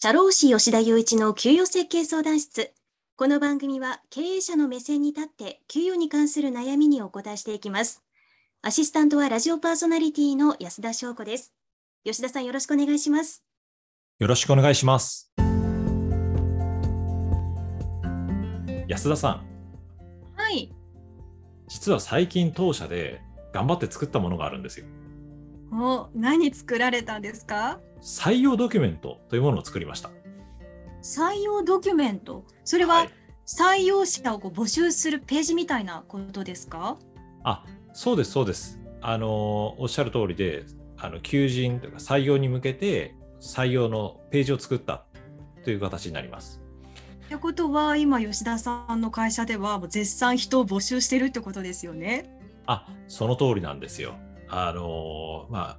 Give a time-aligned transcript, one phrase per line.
[0.00, 2.72] 社労士吉田雄一の給与設計相談室。
[3.16, 8.04] この番組は経営者の目線に立って給与に関する悩みにお答えしていきます。
[8.62, 11.52] アシスタントはラジオパーソナリティの安田翔子です。
[12.04, 13.42] 吉田さんよろしくお願いします。
[14.20, 15.32] よろしくお願いします。
[18.86, 19.44] 安田さん。
[20.36, 20.72] はい。
[21.66, 23.20] 実は最近当社で
[23.52, 24.86] 頑張って作ったものがあるんですよ。
[25.72, 27.80] お、何作られたんですか？
[28.00, 30.10] 採用ドキュメントというものを作りました。
[31.02, 32.44] 採用ドキュメント？
[32.64, 33.06] それは
[33.46, 36.98] 採用者をこう募集するページみたいなことですか？
[37.44, 38.80] あそうですそうです。
[39.00, 40.64] あのおっしゃる通りで
[40.96, 45.04] あの求人というか採用に向けて採用のページを作った
[45.64, 46.60] という形になります。
[47.28, 52.30] ということは今吉田さんの会社では絶賛人を募集してるってことですよね？
[52.66, 54.16] あその通りなんですよ。
[54.48, 55.78] あのま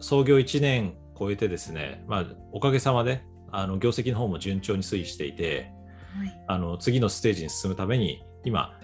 [0.00, 5.72] 創業1年超えてですね、まあ、おかげさまであの業績の方も順調に推移していて、
[6.18, 8.78] はい、あの次のステージに進むために今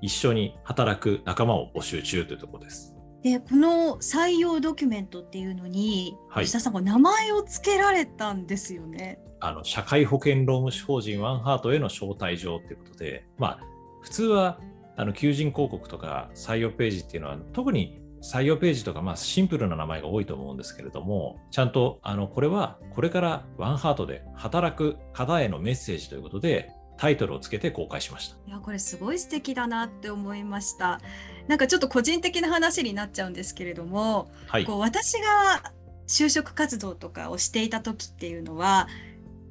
[0.00, 2.94] 一緒に働く仲間を募集中というところです。
[3.22, 9.18] でこの採用ドキュメントっていうのに、はい、吉田さん名前を付けられたんですよね。
[9.40, 13.60] あの社会保険労務士法人ワンハートへの招待状ということで、まあ、
[14.02, 14.58] 普通は
[14.96, 28.36] あの求人広告とか採用ページっていうのは特に採用ページとか、まあ、シンプルな名前が多いと思うんですけれども、ちゃんとあのこれはこれからワンハートで働く方へのメッセージということで、タイトルをつけて公開しました。
[28.46, 31.00] いやこれすごい素敵だなって思いました。
[31.48, 35.72] なんかちょっと個人的な話になっちゃうんですけれども、はい、こう私が
[36.06, 38.88] 就職活動とかをしていた時っていうのは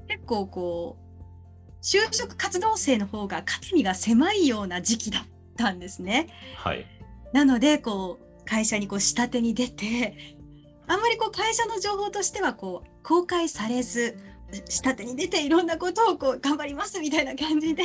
[0.07, 5.23] 結構こう就職活動生の方が肩身が狭いような時期だっ
[5.57, 6.29] たんですね。
[6.55, 6.85] はい、
[7.33, 10.16] なのでこう会社にこう下手に出て
[10.88, 14.17] あんまりこう会社の情報としてはこう公開されず
[14.70, 17.84] 下手に出ていろんなことをこう頑張りますみたいな感じで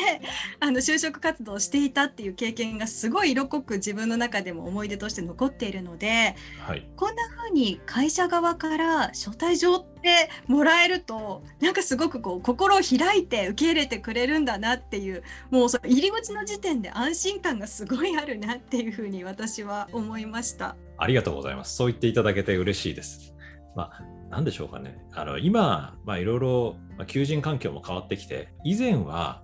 [0.61, 6.37] あの就職活動をしていたっていう経験がすごい色濃く自分の中でも思い出として残っているので、
[6.67, 20.77] はい、こんな風に会社側から招待状ってもらえるとなんかすごくこう心を開いて受け入れてくれるんだなっていうもうそ入り口の時点で安心感がすごいあるなっていう風に私は思いました。
[20.97, 21.77] ありがとうございます。
[21.77, 23.34] そう言っていただけて嬉しいです。
[23.75, 24.99] まあ何でしょうかね。
[25.12, 29.43] あの今、まあ、いろいろ、まあ、求人環境も変わってきて、以前は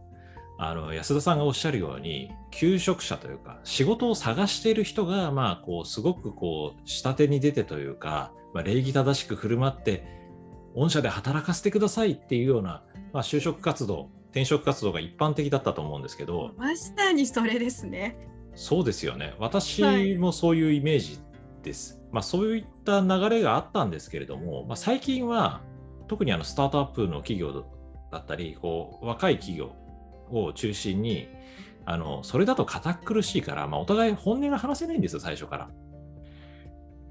[0.59, 10.06] あの安田さんがおっしゃるように、求職者というか、仕事を探している人が、まあ、こうすごくこう下手に出てというか、まあ、礼儀正しく振る舞って、
[10.75, 18.16] 御社で働かせてくださいっていうような、まあ、就職活動、転職活動が一般的だったと思うんですけど、まさにそれですね。
[18.55, 19.34] そうですよね。
[19.41, 19.83] 私
[20.16, 21.19] もそういうイメージ
[21.65, 22.01] です。
[22.13, 25.63] まあ、そういった流れがあったんですけれども、まあ、最近は
[26.07, 27.65] 特にあのスタートアップの企業
[28.13, 29.75] だったりこう若い企業
[30.31, 31.29] を中心に
[31.87, 35.71] あのそれだと堅苦しいから、まあ、お互い本音が話せないんですよ最初から。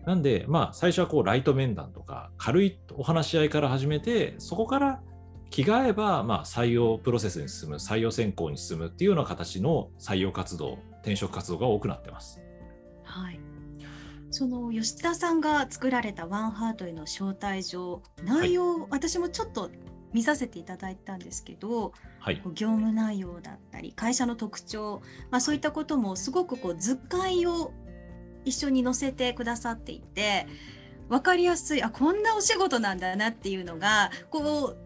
[0.06, 5.02] なんで、まあ、最初はこうライト面談とか軽いお話し合いから始めてそこから
[5.50, 12.42] 気が合えば、まあ、採用プロセスに進む採用選考に進むっていうような形の採用活動転職活動が多くなってます。
[13.04, 13.53] はい
[14.34, 19.70] その吉田さんが作られたワンハートへの招待状内容、はい、私もちょっと
[20.12, 27.74] 見させていただいたんですけど、はい、業務内容だったり会社の特徴、まあ、そういったこともすごくこう図解を
[28.44, 30.48] 一緒に載せてくださっていて
[31.10, 34.78] 分かりやすいあこんなお仕事なんだなっていうのがこう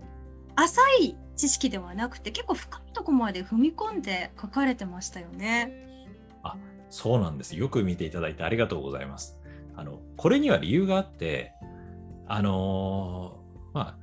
[0.58, 5.72] 浅い知識ではなくて結構深いとこまで踏み込んで書かれてましたよね。
[6.44, 6.58] あ
[6.90, 7.56] そうなんです。
[7.56, 9.37] よく見ていただいてありがとうございます。
[9.78, 11.54] あのこれには理由があって、
[12.28, 13.98] あのー、まあ、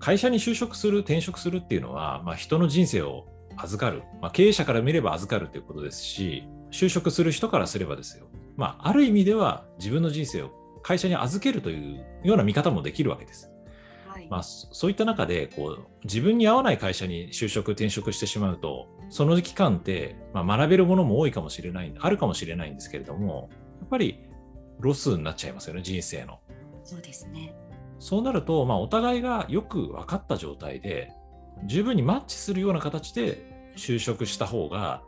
[0.00, 10.50] 会社に就職する、転職するっていうのは、まあ、人の人生を預かる、まあ、経営者から見れば預かるということですし、就職する人からすればですよ、まあ、ある意味では自分の人生を
[10.82, 13.50] 会社に預けるというような見方もできるわけです。
[14.30, 23.48] まあ、そういった中でこう自分に合わない会社に就職転職してしまうとその期間って、まあ、学べるものも多いかもしれないあるかもしれないんですけれども
[23.80, 24.27] やっぱり
[24.80, 26.38] ロスになっちゃいますよね、人生の。
[26.84, 27.54] そうですね。
[27.98, 31.12] そうなると、まあ、お互いがよく分かった状態で、
[31.66, 35.02] 十分にマッチするような形で就職した方が、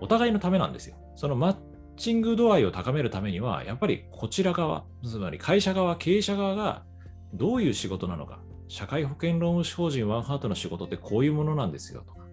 [0.00, 0.96] お互いのためなんですよ。
[1.14, 1.56] そのマッ
[1.96, 6.84] チング度合いを高めるためには、やっぱりこちら側、つまり会社側、経営者側が
[7.32, 12.24] どういう仕事なのか、社会保険労務士法人ワンハートの仕事ってこういうものなんですよとか、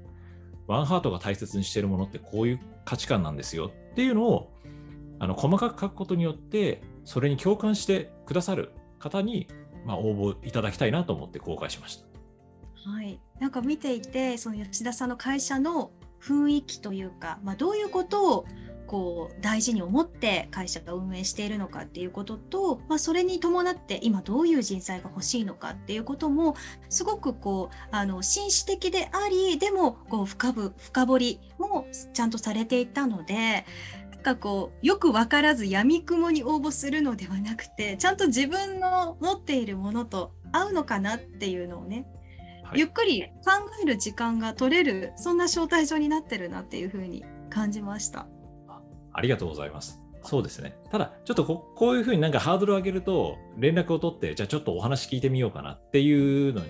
[0.68, 4.51] ワンハートが大切にしているものってこういう価値観なんですよっていうのを
[5.21, 9.47] あの細かく書くことによって、それに共感してくださる方に、
[9.85, 12.06] まあ、応募いただきたいなと思って公開しました。
[12.89, 18.45] はい、なんか見ていてその吉田さんの会社の雰囲気というか、まあ、どういうことを
[18.88, 26.56] こう大事に思って会社が運営しているのかっていうことと、まあ、それに伴って今どういう人材が欲しいのかっていうことも
[26.89, 33.65] すごくこうあの紳士的でありでもこう深ぶ深掘りもちゃんとされていたので
[34.21, 42.07] かこうよく分からずやみくもに応募するのではなくてちゃんと自分の持っているものと合うのかなっていうのをね
[42.73, 43.51] ゆっくり考
[43.83, 48.27] える時間が取れるそんな招待状になってるなっていうふうに感じました。
[49.13, 50.00] ありがとうございます。
[50.24, 50.77] そうですね。
[50.91, 56.62] ただ、ちょっとここういうふうになんかハードルを上げると、連絡を取って、じゃあちょっとお話聞いてみようかなっていうの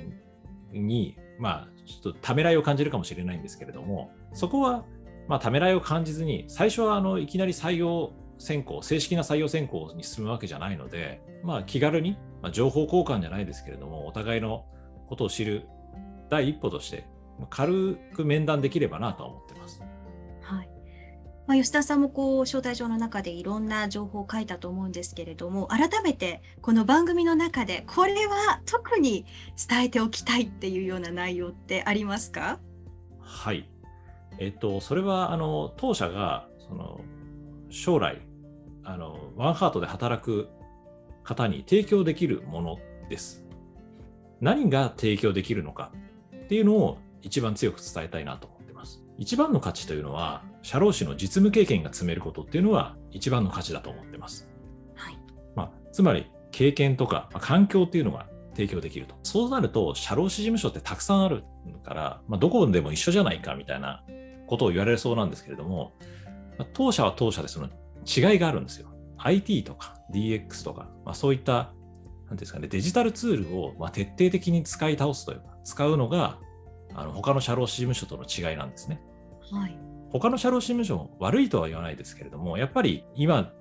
[0.71, 4.85] に、まあ、ちょっとためらいを感じるかもしれないんですけれども、そこは、
[5.27, 14.65] まあ、ためらいを感じずに、最初はあのいきなり採用選考、正式な採用選考に進むわけじゃないので、まあ、気軽に、まあ、情報交換じゃないですけれども、お互いの
[15.07, 15.67] ことを知る
[16.29, 17.07] 第一歩として、
[17.49, 19.81] 軽く面談できればなと思ってます。
[21.47, 29.25] まあ、吉田さんもこう招待状の中でいろんな情報を書いたと思うんですけれども改めてこの番組の中でこれは特に
[29.67, 32.59] 伝えておきたいっていうような内容ってありますか？
[33.19, 33.69] はい
[34.37, 37.01] えっとそれはあの当社がその
[37.69, 38.21] 将来
[38.83, 40.49] あのワンハートで働く
[41.23, 42.79] 方に提供できるもの
[43.09, 43.45] です。
[44.39, 45.91] 何が提供できるのか
[46.35, 49.03] っていうのを一番強く伝えたいなと思ってます。
[49.17, 54.49] 一番の価値というのは社労士の実務経験が積めることっていうのは一番の価値だと思ってます。
[54.95, 55.17] はい
[55.55, 59.15] まあ、つまり経験とか、まあ、環境っていうのが提供できると。
[59.23, 61.43] そうなると社労士事務所ってたくさんある
[61.83, 64.03] から、まあ、どこでも一緒じゃないかみたいな
[64.51, 65.93] ことを言われそうなんですけれども、
[66.57, 67.69] まあ、当社は当社でその
[68.05, 68.89] 違いがあるんですよ。
[69.17, 71.71] IT とか DX とか、まあ、そういった
[72.27, 76.37] なんですかね、デジタルツールをま徹底的に使い倒すというか、使うのが
[76.93, 79.01] あの他の社労士事務所との違いなんですね。
[79.51, 83.53] はい、他の社労士事務所も悪いとは言わないですけれども、やっぱり今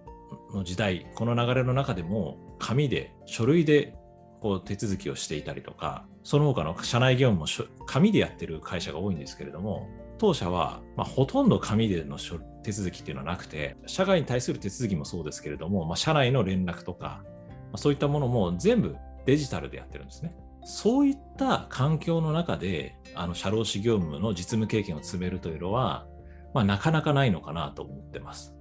[0.52, 3.94] の時代、この流れの中でも、紙で、書類で
[4.40, 9.88] こう手続きをしていたりとか、その他の社内業務も紙でやってる会社が多いんですけれども、
[10.20, 12.19] 当社は、まあ、ほとんど紙での
[12.62, 20.37] 手続きっていうのはなくて、社外に対する手続きもそうですけれども、まあ、社内の連絡とか、まあ、そういったものも全部デジタルでやってるんですね。
[20.64, 26.06] そういった環境の中で、あの社労士業務の実務経験を積めるというのは、
[26.52, 28.55] まあ、なかなかないのかなと思ってます。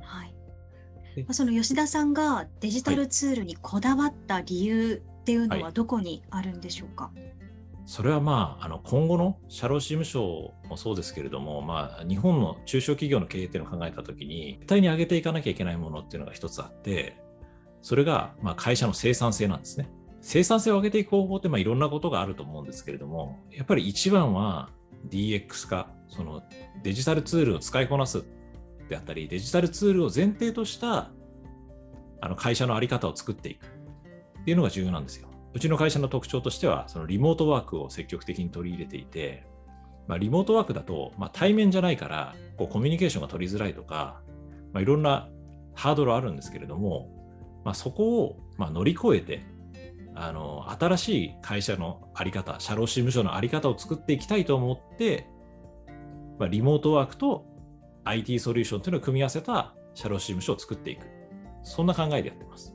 [0.00, 7.49] はい、その吉田さんがデジタルツールにこだわった理由っていうのはどこにあるんでしょうか、はい
[7.90, 17.20] それはまあ、あの今後の社労士事務所もそうですけれども、まあ、日本の中小企業の経営っていうのを考えたときに、絶対に上げていかなきゃいけないものっていうのが一つあって、
[17.82, 19.90] それがまあ会社の生産性なんですね。
[20.20, 24.70] 生産性を上げていく方法ってまあいろんなことがあると思うんですけれども、やっぱり一番は
[25.08, 26.44] DX 化、その
[26.84, 28.22] デジタルツールを使いこなす
[28.88, 31.10] であったり、デジタルツールを前提とした
[32.20, 35.29] あの会社の在り方を作っていくっていうのが重要なんですよ。
[35.52, 39.44] うちの会社の特徴としては、そのリモートワークを積極的に取り入れていて、
[40.06, 44.20] まあ、リモートワークだと、まあ、対面じゃないからこうコミュニケーションが取りづらいとか、
[44.72, 45.28] まあ、いろんな
[45.74, 47.08] ハードルあるんですけれども、
[47.64, 49.44] まあ、そこをま乗り越えて
[50.16, 55.28] あの新しい会社の在り方社労士事務所の在り方を作っていきたいと思って
[56.40, 57.44] まあ、リモートワークと
[58.04, 61.06] IT ソリューションというのを組み合わせた社労士事務所を作っていく。
[61.62, 62.74] そんな考えでやってます。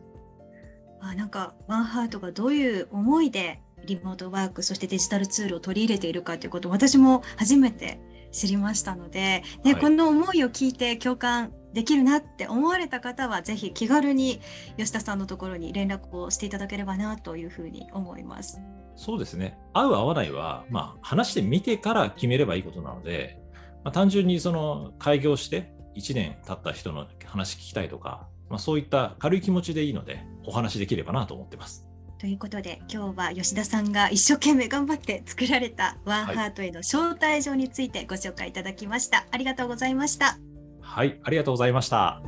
[1.09, 7.99] あなんか、ワンハートがどういう思いでリモートワーク、そしてデジタルツールを取り入れているかということを私も初めて
[8.31, 14.41] 知りましたので、ね、はい、この思いを聞いて共感できるなって思われた方は、ぜひ気軽に
[14.77, 18.59] 吉田さんのところに連絡をしていただければなというふうに思います。
[18.95, 19.57] そうですね。
[19.73, 23.37] 合う合わないは、まあ、話してみてから決めればいいことなので、
[23.83, 31.85] まあ、単純にその開業して1年経った人の話聞きたいとか、まあ、そういった軽い気持ちでいいのでお話できればなと思ってます。
[32.17, 39.17] ということで今日は吉田さんが一生懸命頑張って作られたワンハートへの招待状についてご紹介いただきました。
[39.17, 40.37] はい、ありがとうございました。
[40.81, 42.21] はい、ありがとうございました。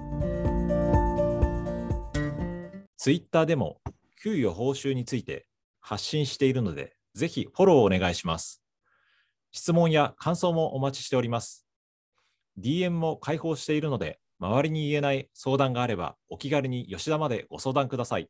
[2.97, 3.79] ツイッターでも
[4.21, 5.47] 給与報酬について
[5.79, 8.61] 発信しているので、ぜひフォローお願いします。
[9.51, 11.65] 質問や感想もお待ちしております。
[12.59, 18.29] DM も開放しているので、周りに言えない相談があれば、お気軽に吉田までご相談ください。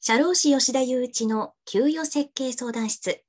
[0.00, 3.24] 社労士吉田雄一の給与設計相談室。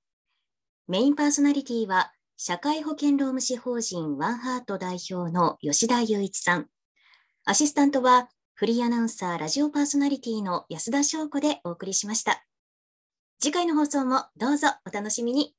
[0.87, 6.67] メインパーソナリティは、社会保険労務士法人ワンハート代表の吉田雄一さん。
[7.45, 12.45] アシスタントは、フリーアナウンサー、ラジオパーソナリティの安田翔子でお送りしました。
[13.39, 15.58] 次回の放送もどうぞお楽しみに。